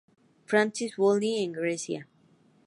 Francis 0.47 0.95
folly 0.95 1.35
en 1.43 1.51
Grecia. 1.51 2.07